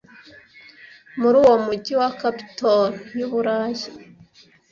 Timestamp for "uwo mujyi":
1.43-1.93